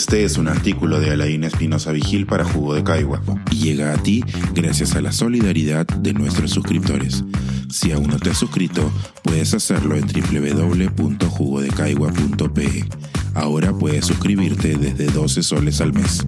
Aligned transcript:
Este 0.00 0.24
es 0.24 0.38
un 0.38 0.48
artículo 0.48 0.98
de 0.98 1.10
Alain 1.10 1.44
Espinosa 1.44 1.92
Vigil 1.92 2.24
para 2.24 2.42
Jugo 2.42 2.74
de 2.74 2.82
Caigua 2.82 3.22
y 3.50 3.56
llega 3.56 3.92
a 3.92 4.02
ti 4.02 4.24
gracias 4.54 4.96
a 4.96 5.02
la 5.02 5.12
solidaridad 5.12 5.86
de 5.86 6.14
nuestros 6.14 6.52
suscriptores. 6.52 7.22
Si 7.70 7.92
aún 7.92 8.08
no 8.08 8.18
te 8.18 8.30
has 8.30 8.38
suscrito, 8.38 8.90
puedes 9.22 9.52
hacerlo 9.52 9.96
en 9.96 10.06
www.jugodecaigua.pe. 10.06 12.88
Ahora 13.34 13.74
puedes 13.74 14.06
suscribirte 14.06 14.78
desde 14.78 15.04
12 15.04 15.42
soles 15.42 15.82
al 15.82 15.92
mes. 15.92 16.26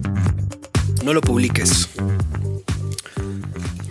No 1.03 1.15
lo 1.15 1.21
publiques. 1.21 1.89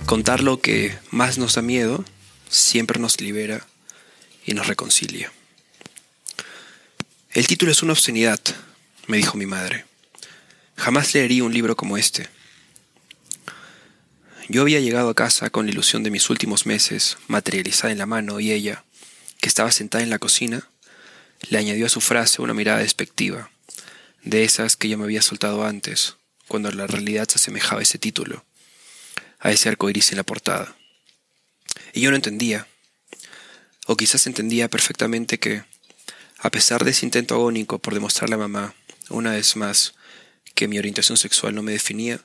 Contar 0.06 0.44
lo 0.44 0.60
que 0.60 0.94
más 1.10 1.38
nos 1.38 1.56
da 1.56 1.62
miedo 1.62 2.04
siempre 2.48 3.00
nos 3.00 3.20
libera 3.20 3.66
y 4.46 4.54
nos 4.54 4.68
reconcilia. 4.68 5.32
El 7.32 7.48
título 7.48 7.72
es 7.72 7.82
una 7.82 7.94
obscenidad, 7.94 8.38
me 9.06 9.16
dijo 9.16 9.36
mi 9.36 9.46
madre. 9.46 9.84
Jamás 10.76 11.14
leería 11.14 11.44
un 11.44 11.52
libro 11.52 11.76
como 11.76 11.96
este. 11.96 12.28
Yo 14.48 14.62
había 14.62 14.80
llegado 14.80 15.10
a 15.10 15.14
casa 15.14 15.50
con 15.50 15.66
la 15.66 15.72
ilusión 15.72 16.02
de 16.02 16.10
mis 16.10 16.28
últimos 16.28 16.66
meses 16.66 17.16
materializada 17.28 17.92
en 17.92 17.98
la 17.98 18.06
mano 18.06 18.40
y 18.40 18.52
ella, 18.52 18.84
que 19.40 19.48
estaba 19.48 19.72
sentada 19.72 20.04
en 20.04 20.10
la 20.10 20.18
cocina, 20.18 20.68
le 21.48 21.58
añadió 21.58 21.86
a 21.86 21.88
su 21.88 22.00
frase 22.00 22.42
una 22.42 22.54
mirada 22.54 22.78
despectiva, 22.78 23.50
de 24.24 24.44
esas 24.44 24.76
que 24.76 24.88
yo 24.88 24.98
me 24.98 25.04
había 25.04 25.22
soltado 25.22 25.64
antes, 25.64 26.16
cuando 26.48 26.70
la 26.70 26.86
realidad 26.86 27.28
se 27.28 27.36
asemejaba 27.36 27.80
a 27.80 27.82
ese 27.82 27.98
título, 27.98 28.44
a 29.40 29.50
ese 29.50 29.68
arco 29.68 29.90
iris 29.90 30.12
en 30.12 30.18
la 30.18 30.22
portada. 30.22 30.76
Y 31.92 32.00
yo 32.00 32.10
no 32.10 32.16
entendía, 32.16 32.66
o 33.86 33.96
quizás 33.96 34.26
entendía 34.26 34.68
perfectamente 34.68 35.38
que, 35.38 35.64
a 36.38 36.50
pesar 36.50 36.84
de 36.84 36.90
ese 36.90 37.06
intento 37.06 37.34
agónico 37.34 37.78
por 37.78 37.94
demostrarle 37.94 38.34
a 38.34 38.38
mamá, 38.38 38.74
una 39.12 39.32
vez 39.32 39.56
más, 39.56 39.94
que 40.54 40.68
mi 40.68 40.78
orientación 40.78 41.16
sexual 41.16 41.54
no 41.54 41.62
me 41.62 41.72
definía, 41.72 42.20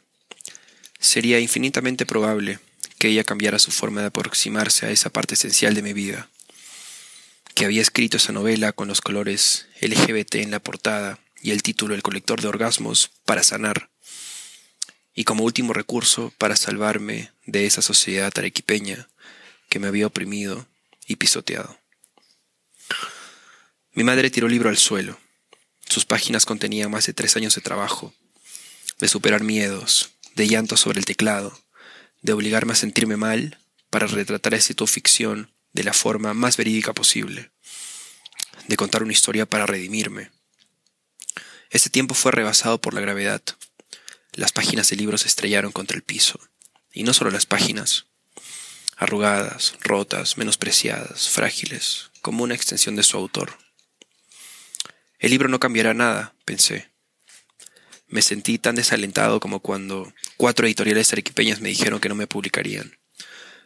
sería 1.00 1.40
infinitamente 1.40 2.06
probable 2.06 2.60
que 2.98 3.10
ella 3.10 3.24
cambiara 3.24 3.60
su 3.60 3.72
forma 3.72 4.02
de 4.02 4.08
aproximarse 4.08 4.86
a 4.86 4.92
esa 4.92 5.10
parte 5.10 5.36
esencial 5.36 5.76
de 5.76 5.84
mi 5.84 5.94
vida, 5.94 6.30
que 7.54 7.66
había 7.66 7.82
escrito 7.82 8.18
esa 8.18 8.34
novela 8.34 8.72
con 8.74 8.88
los 8.88 9.02
colores 9.02 9.68
LGBT 9.82 10.36
en 10.36 10.52
la 10.52 10.60
portada 10.60 11.20
y 11.42 11.52
el 11.52 11.64
título 11.64 11.94
El 11.94 12.02
colector 12.02 12.42
de 12.42 12.48
orgasmos 12.48 13.12
para 13.26 13.44
sanar, 13.44 13.90
y 15.14 15.24
como 15.24 15.44
último 15.44 15.74
recurso 15.74 16.34
para 16.38 16.56
salvarme 16.56 17.32
de 17.46 17.66
esa 17.66 17.82
sociedad 17.82 18.32
arequipeña 18.36 19.08
que 19.70 19.80
me 19.80 19.88
había 19.88 20.08
oprimido 20.08 20.68
y 21.08 21.16
pisoteado. 21.16 21.80
Mi 23.94 24.04
madre 24.04 24.30
tiró 24.30 24.46
el 24.46 24.54
libro 24.54 24.70
al 24.70 24.78
suelo. 24.78 25.20
Sus 25.90 26.06
páginas 26.06 26.46
contenían 26.46 26.92
más 26.92 27.06
de 27.06 27.14
tres 27.14 27.36
años 27.36 27.56
de 27.56 27.62
trabajo, 27.62 28.14
de 29.00 29.08
superar 29.08 29.44
miedos, 29.44 30.12
de 30.36 30.48
llanto 30.48 30.78
sobre 30.78 31.00
el 31.00 31.06
teclado, 31.06 31.60
de 32.22 32.34
obligarme 32.34 32.74
a 32.74 32.76
sentirme 32.76 33.18
mal 33.18 33.58
para 33.90 34.08
retratar 34.08 34.54
esa 34.54 34.74
ficción 34.86 35.52
de 35.74 35.84
la 35.84 35.94
forma 35.94 36.34
más 36.34 36.58
verídica 36.58 36.94
posible, 36.94 37.52
de 38.68 38.78
contar 38.78 39.04
una 39.04 39.14
historia 39.14 39.46
para 39.46 39.66
redimirme. 39.66 40.32
Ese 41.70 41.90
tiempo 41.90 42.16
fue 42.16 42.32
rebasado 42.32 42.80
por 42.80 42.94
la 42.94 43.02
gravedad. 43.02 43.42
Las 44.34 44.52
páginas 44.52 44.90
del 44.90 45.00
libro 45.00 45.18
se 45.18 45.28
estrellaron 45.28 45.72
contra 45.72 45.98
el 45.98 46.04
piso. 46.04 46.40
Y 46.94 47.04
no 47.04 47.14
solo 47.14 47.30
las 47.30 47.46
páginas, 47.46 48.06
arrugadas, 48.96 49.76
rotas, 49.82 50.38
menospreciadas, 50.38 51.30
frágiles, 51.30 52.10
como 52.22 52.44
una 52.44 52.56
extensión 52.56 52.96
de 52.96 53.04
su 53.04 53.18
autor. 53.18 53.58
El 55.20 55.32
libro 55.32 55.50
no 55.50 55.60
cambiará 55.60 55.94
nada, 55.94 56.36
pensé. 56.46 56.90
Me 58.08 58.22
sentí 58.22 58.58
tan 58.58 58.76
desalentado 58.76 59.40
como 59.40 59.60
cuando 59.60 60.14
cuatro 60.38 60.68
editoriales 60.68 61.12
arequipeñas 61.12 61.60
me 61.60 61.70
dijeron 61.70 62.00
que 62.00 62.10
no 62.10 62.16
me 62.16 62.28
publicarían. 62.28 62.98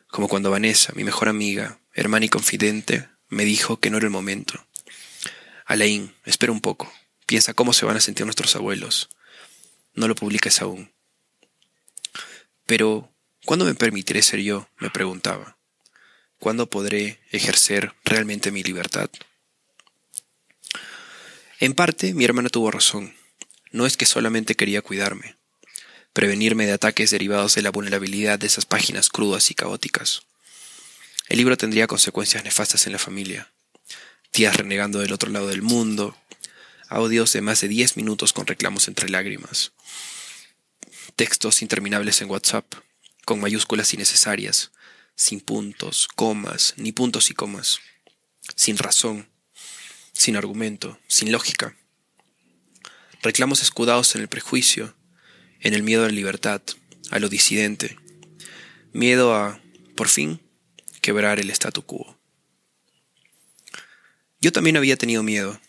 Como 0.08 0.28
cuando 0.28 0.50
Vanessa, 0.50 0.94
mi 0.96 1.04
mejor 1.04 1.30
amiga, 1.30 1.80
hermana 1.94 2.26
y 2.26 2.30
confidente, 2.30 3.10
me 3.28 3.46
dijo 3.46 3.80
que 3.80 3.90
no 3.90 3.98
era 3.98 4.06
el 4.06 4.12
momento. 4.12 4.66
Alain, 5.66 6.14
espera 6.26 6.52
un 6.52 6.62
poco. 6.62 6.92
Piensa 7.26 7.54
cómo 7.54 7.74
se 7.74 7.86
van 7.86 7.98
a 7.98 8.02
sentir 8.02 8.26
nuestros 8.26 8.56
abuelos. 8.56 9.10
No 9.94 10.08
lo 10.08 10.16
publiques 10.16 10.62
aún. 10.62 10.92
Pero, 12.66 13.14
¿cuándo 13.46 13.66
me 13.66 13.76
permitiré 13.76 14.22
ser 14.22 14.40
yo? 14.40 14.68
me 14.80 14.90
preguntaba. 14.90 15.58
¿Cuándo 16.40 16.70
podré 16.70 17.20
ejercer 17.32 17.94
realmente 18.04 18.52
mi 18.52 18.64
libertad? 18.64 19.10
En 21.62 21.76
parte, 21.76 22.16
mi 22.16 22.26
hermana 22.26 22.50
tuvo 22.50 22.72
razón. 22.72 23.14
No 23.70 23.86
es 23.86 23.96
que 23.96 24.08
solamente 24.08 24.56
quería 24.56 24.82
cuidarme, 24.82 25.36
prevenirme 26.12 26.66
de 26.66 26.72
ataques 26.72 27.12
derivados 27.12 27.54
de 27.54 27.62
la 27.62 27.70
vulnerabilidad 27.70 28.40
de 28.40 28.48
esas 28.48 28.66
páginas 28.66 29.10
crudas 29.10 29.52
y 29.52 29.54
caóticas. 29.54 30.24
El 31.30 31.38
libro 31.38 31.58
tendría 31.58 31.86
consecuencias 31.86 32.44
nefastas 32.44 32.88
en 32.88 32.94
la 32.94 32.98
familia. 32.98 33.52
Tías 34.32 34.56
renegando 34.56 35.02
del 35.02 35.14
otro 35.14 35.30
lado 35.30 35.50
del 35.50 35.62
mundo, 35.62 36.18
audios 36.90 37.32
de 37.32 37.42
más 37.42 37.62
de 37.62 37.68
diez 37.68 37.96
minutos 37.96 38.34
con 38.34 38.48
reclamos 38.48 38.88
entre 38.88 39.10
lágrimas, 39.10 39.72
textos 41.16 41.62
interminables 41.62 42.22
en 42.22 42.32
WhatsApp, 42.32 42.66
con 43.24 43.40
mayúsculas 43.40 43.94
innecesarias, 43.94 44.72
sin 45.16 45.40
puntos, 45.40 46.08
comas, 46.16 46.74
ni 46.78 46.92
puntos 46.92 47.30
y 47.30 47.36
comas, 47.36 47.82
sin 48.56 48.80
razón, 48.80 49.31
sin 50.14 50.36
argumento, 50.36 51.00
sin 51.08 51.32
lógica. 51.32 51.76
Reclamos 53.22 53.62
escudados 53.62 54.16
en 54.16 54.22
el 54.22 54.28
prejuicio, 54.28 54.96
en 55.60 55.74
el 55.74 55.84
miedo 55.84 56.04
a 56.04 56.08
la 56.08 56.14
libertad, 56.14 56.62
a 57.12 57.20
lo 57.20 57.30
disidente, 57.30 57.98
miedo 58.94 59.36
a, 59.36 59.62
por 59.96 60.08
fin, 60.08 60.42
quebrar 61.02 61.40
el 61.40 61.50
statu 61.52 61.84
quo. 61.84 62.18
Yo 64.40 64.52
también 64.52 64.78
había 64.78 64.98
tenido 64.98 65.22
miedo. 65.22 65.60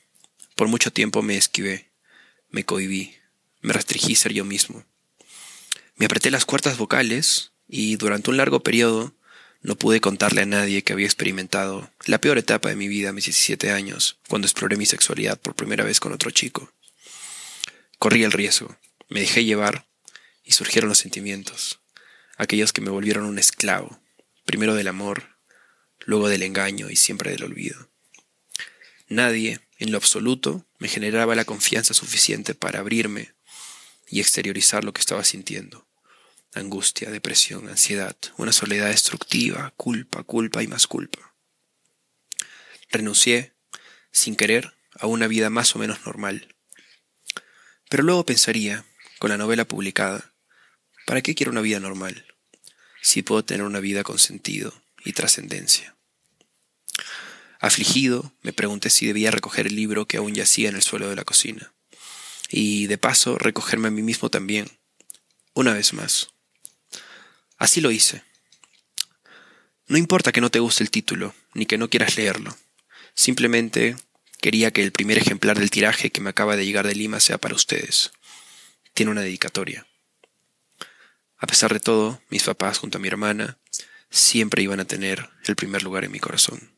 Por 0.56 0.68
mucho 0.68 0.92
tiempo 0.92 1.22
me 1.22 1.36
esquivé, 1.36 1.90
me 2.48 2.64
cohibí, 2.64 3.14
me 3.60 3.72
restringí 3.72 4.14
ser 4.14 4.32
yo 4.32 4.44
mismo. 4.44 4.84
Me 5.96 6.06
apreté 6.06 6.30
las 6.30 6.44
cuartas 6.44 6.78
vocales 6.78 7.52
y 7.68 7.96
durante 7.96 8.30
un 8.30 8.36
largo 8.36 8.62
periodo 8.62 9.14
no 9.62 9.76
pude 9.76 10.00
contarle 10.00 10.42
a 10.42 10.46
nadie 10.46 10.82
que 10.82 10.92
había 10.92 11.06
experimentado 11.06 11.90
la 12.06 12.20
peor 12.20 12.38
etapa 12.38 12.68
de 12.68 12.76
mi 12.76 12.88
vida 12.88 13.10
a 13.10 13.12
mis 13.12 13.26
17 13.26 13.70
años, 13.70 14.18
cuando 14.28 14.46
exploré 14.46 14.76
mi 14.76 14.86
sexualidad 14.86 15.40
por 15.40 15.54
primera 15.54 15.84
vez 15.84 16.00
con 16.00 16.12
otro 16.12 16.30
chico. 16.30 16.72
Corrí 17.98 18.24
el 18.24 18.32
riesgo, 18.32 18.76
me 19.08 19.20
dejé 19.20 19.44
llevar 19.44 19.86
y 20.42 20.52
surgieron 20.52 20.88
los 20.88 20.98
sentimientos, 20.98 21.80
aquellos 22.36 22.72
que 22.72 22.80
me 22.80 22.90
volvieron 22.90 23.24
un 23.24 23.38
esclavo, 23.38 24.00
primero 24.44 24.74
del 24.74 24.88
amor, 24.88 25.36
luego 26.00 26.28
del 26.28 26.42
engaño 26.42 26.90
y 26.90 26.96
siempre 26.96 27.30
del 27.30 27.44
olvido. 27.44 27.88
Nadie, 29.06 29.60
en 29.78 29.92
lo 29.92 29.98
absoluto, 29.98 30.66
me 30.78 30.88
generaba 30.88 31.36
la 31.36 31.44
confianza 31.44 31.94
suficiente 31.94 32.56
para 32.56 32.80
abrirme 32.80 33.32
y 34.08 34.20
exteriorizar 34.20 34.82
lo 34.82 34.92
que 34.92 35.00
estaba 35.00 35.22
sintiendo 35.22 35.86
angustia, 36.54 37.10
depresión, 37.10 37.68
ansiedad, 37.68 38.16
una 38.36 38.52
soledad 38.52 38.88
destructiva, 38.88 39.72
culpa, 39.76 40.22
culpa 40.22 40.62
y 40.62 40.66
más 40.66 40.86
culpa. 40.86 41.34
Renuncié, 42.90 43.54
sin 44.10 44.36
querer, 44.36 44.74
a 44.98 45.06
una 45.06 45.26
vida 45.26 45.50
más 45.50 45.74
o 45.74 45.78
menos 45.78 46.04
normal. 46.06 46.54
Pero 47.88 48.02
luego 48.02 48.26
pensaría, 48.26 48.84
con 49.18 49.30
la 49.30 49.38
novela 49.38 49.64
publicada, 49.64 50.34
¿para 51.06 51.22
qué 51.22 51.34
quiero 51.34 51.52
una 51.52 51.60
vida 51.60 51.80
normal? 51.80 52.26
Si 53.00 53.22
puedo 53.22 53.44
tener 53.44 53.64
una 53.64 53.80
vida 53.80 54.02
con 54.02 54.18
sentido 54.18 54.74
y 55.04 55.12
trascendencia. 55.12 55.96
Afligido, 57.60 58.34
me 58.42 58.52
pregunté 58.52 58.90
si 58.90 59.06
debía 59.06 59.30
recoger 59.30 59.66
el 59.68 59.76
libro 59.76 60.06
que 60.06 60.16
aún 60.16 60.34
yacía 60.34 60.68
en 60.68 60.74
el 60.74 60.82
suelo 60.82 61.08
de 61.08 61.16
la 61.16 61.24
cocina. 61.24 61.72
Y, 62.48 62.86
de 62.88 62.98
paso, 62.98 63.38
recogerme 63.38 63.88
a 63.88 63.92
mí 63.92 64.02
mismo 64.02 64.30
también. 64.30 64.68
Una 65.54 65.72
vez 65.72 65.92
más. 65.92 66.31
Así 67.62 67.80
lo 67.80 67.92
hice. 67.92 68.24
No 69.86 69.96
importa 69.96 70.32
que 70.32 70.40
no 70.40 70.50
te 70.50 70.58
guste 70.58 70.82
el 70.82 70.90
título, 70.90 71.32
ni 71.54 71.64
que 71.64 71.78
no 71.78 71.88
quieras 71.88 72.16
leerlo. 72.16 72.58
Simplemente 73.14 73.94
quería 74.40 74.72
que 74.72 74.82
el 74.82 74.90
primer 74.90 75.16
ejemplar 75.16 75.60
del 75.60 75.70
tiraje 75.70 76.10
que 76.10 76.20
me 76.20 76.30
acaba 76.30 76.56
de 76.56 76.66
llegar 76.66 76.88
de 76.88 76.96
Lima 76.96 77.20
sea 77.20 77.38
para 77.38 77.54
ustedes. 77.54 78.10
Tiene 78.94 79.12
una 79.12 79.20
dedicatoria. 79.20 79.86
A 81.36 81.46
pesar 81.46 81.72
de 81.72 81.78
todo, 81.78 82.20
mis 82.30 82.42
papás 82.42 82.78
junto 82.78 82.98
a 82.98 83.00
mi 83.00 83.06
hermana 83.06 83.58
siempre 84.10 84.64
iban 84.64 84.80
a 84.80 84.84
tener 84.84 85.30
el 85.44 85.54
primer 85.54 85.84
lugar 85.84 86.02
en 86.02 86.10
mi 86.10 86.18
corazón. 86.18 86.72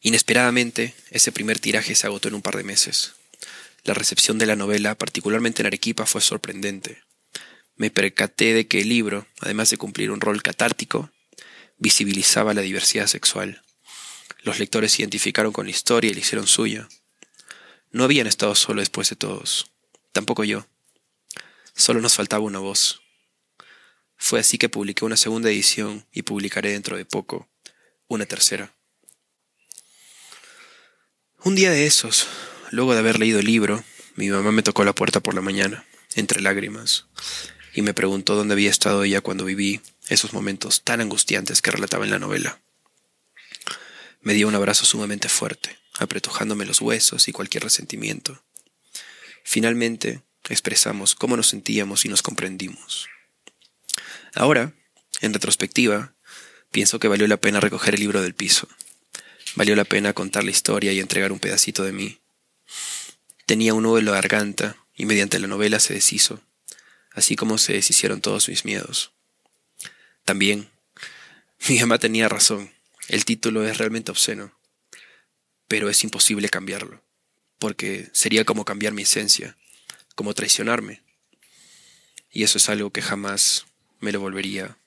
Inesperadamente, 0.00 0.94
ese 1.10 1.30
primer 1.30 1.58
tiraje 1.58 1.94
se 1.94 2.06
agotó 2.06 2.28
en 2.28 2.36
un 2.36 2.42
par 2.42 2.56
de 2.56 2.64
meses. 2.64 3.16
La 3.84 3.92
recepción 3.92 4.38
de 4.38 4.46
la 4.46 4.56
novela, 4.56 4.94
particularmente 4.94 5.60
en 5.60 5.66
Arequipa, 5.66 6.06
fue 6.06 6.22
sorprendente 6.22 7.02
me 7.76 7.90
percaté 7.90 8.54
de 8.54 8.66
que 8.68 8.80
el 8.80 8.88
libro, 8.88 9.26
además 9.40 9.70
de 9.70 9.76
cumplir 9.76 10.10
un 10.10 10.20
rol 10.20 10.42
catártico, 10.42 11.10
visibilizaba 11.78 12.54
la 12.54 12.60
diversidad 12.60 13.06
sexual. 13.06 13.62
Los 14.42 14.58
lectores 14.58 14.92
se 14.92 15.02
identificaron 15.02 15.52
con 15.52 15.66
la 15.66 15.70
historia 15.70 16.10
y 16.10 16.14
la 16.14 16.20
hicieron 16.20 16.46
suya. 16.46 16.88
No 17.90 18.04
habían 18.04 18.26
estado 18.26 18.54
solo 18.54 18.80
después 18.80 19.10
de 19.10 19.16
todos, 19.16 19.70
tampoco 20.12 20.44
yo. 20.44 20.66
Solo 21.74 22.00
nos 22.00 22.14
faltaba 22.14 22.44
una 22.44 22.58
voz. 22.58 23.02
Fue 24.16 24.38
así 24.38 24.58
que 24.58 24.68
publiqué 24.68 25.04
una 25.04 25.16
segunda 25.16 25.50
edición 25.50 26.06
y 26.12 26.22
publicaré 26.22 26.70
dentro 26.70 26.96
de 26.96 27.04
poco 27.04 27.48
una 28.06 28.26
tercera. 28.26 28.74
Un 31.44 31.56
día 31.56 31.70
de 31.72 31.86
esos, 31.86 32.28
luego 32.70 32.92
de 32.92 33.00
haber 33.00 33.18
leído 33.18 33.40
el 33.40 33.46
libro, 33.46 33.82
mi 34.14 34.28
mamá 34.28 34.52
me 34.52 34.62
tocó 34.62 34.84
la 34.84 34.94
puerta 34.94 35.20
por 35.20 35.34
la 35.34 35.40
mañana, 35.40 35.84
entre 36.14 36.40
lágrimas, 36.40 37.06
y 37.74 37.82
me 37.82 37.94
preguntó 37.94 38.34
dónde 38.34 38.54
había 38.54 38.70
estado 38.70 39.02
ella 39.04 39.20
cuando 39.20 39.44
viví 39.44 39.80
esos 40.08 40.32
momentos 40.32 40.82
tan 40.82 41.00
angustiantes 41.00 41.62
que 41.62 41.70
relataba 41.70 42.04
en 42.04 42.10
la 42.10 42.18
novela. 42.18 42.60
Me 44.20 44.34
dio 44.34 44.46
un 44.48 44.54
abrazo 44.54 44.84
sumamente 44.84 45.28
fuerte, 45.28 45.78
apretujándome 45.98 46.66
los 46.66 46.80
huesos 46.80 47.28
y 47.28 47.32
cualquier 47.32 47.64
resentimiento. 47.64 48.42
Finalmente, 49.42 50.22
expresamos 50.48 51.14
cómo 51.14 51.36
nos 51.36 51.48
sentíamos 51.48 52.04
y 52.04 52.08
nos 52.08 52.22
comprendimos. 52.22 53.08
Ahora, 54.34 54.72
en 55.20 55.32
retrospectiva, 55.32 56.14
pienso 56.70 56.98
que 56.98 57.08
valió 57.08 57.26
la 57.26 57.36
pena 57.36 57.60
recoger 57.60 57.94
el 57.94 58.00
libro 58.00 58.22
del 58.22 58.34
piso. 58.34 58.68
Valió 59.54 59.76
la 59.76 59.84
pena 59.84 60.12
contar 60.12 60.44
la 60.44 60.50
historia 60.50 60.92
y 60.92 61.00
entregar 61.00 61.32
un 61.32 61.38
pedacito 61.38 61.82
de 61.82 61.92
mí. 61.92 62.18
Tenía 63.46 63.74
un 63.74 63.82
nudo 63.82 63.98
en 63.98 64.06
la 64.06 64.12
garganta 64.12 64.76
y 64.94 65.04
mediante 65.04 65.38
la 65.38 65.48
novela 65.48 65.80
se 65.80 65.94
deshizo, 65.94 66.40
así 67.14 67.36
como 67.36 67.58
se 67.58 67.74
deshicieron 67.74 68.20
todos 68.20 68.48
mis 68.48 68.64
miedos. 68.64 69.12
También, 70.24 70.68
mi 71.68 71.78
mamá 71.80 71.98
tenía 71.98 72.28
razón, 72.28 72.72
el 73.08 73.24
título 73.24 73.66
es 73.66 73.78
realmente 73.78 74.10
obsceno, 74.10 74.52
pero 75.68 75.88
es 75.88 76.02
imposible 76.04 76.48
cambiarlo, 76.48 77.02
porque 77.58 78.10
sería 78.12 78.44
como 78.44 78.64
cambiar 78.64 78.92
mi 78.92 79.02
esencia, 79.02 79.56
como 80.14 80.34
traicionarme. 80.34 81.02
Y 82.30 82.44
eso 82.44 82.58
es 82.58 82.68
algo 82.68 82.90
que 82.90 83.02
jamás 83.02 83.66
me 84.00 84.12
lo 84.12 84.20
volvería 84.20 84.78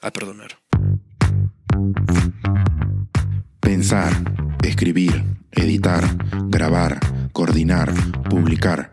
a 0.00 0.12
perdonar. 0.12 0.60
Pensar, 3.60 4.12
escribir, 4.62 5.24
editar, 5.52 6.04
grabar, 6.48 7.00
coordinar, 7.32 7.92
publicar 8.28 8.92